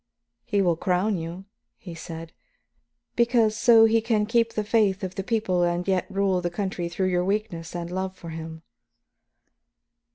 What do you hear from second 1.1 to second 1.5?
you,'